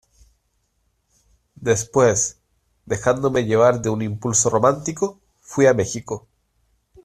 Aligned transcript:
después, 1.53 2.39
dejándome 2.87 3.45
llevar 3.45 3.83
de 3.83 3.91
un 3.91 4.01
impulso 4.01 4.49
romántico, 4.49 5.19
fuí 5.41 5.67
a 5.67 5.75
México. 5.75 6.27